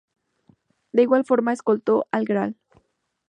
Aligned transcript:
De 0.93 1.03
igual 1.03 1.25
forma 1.25 1.53
escoltó 1.53 2.07
al 2.09 2.25
Gral. 2.25 2.55